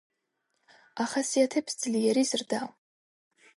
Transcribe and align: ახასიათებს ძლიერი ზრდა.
ახასიათებს 1.05 1.79
ძლიერი 1.83 2.25
ზრდა. 2.33 2.65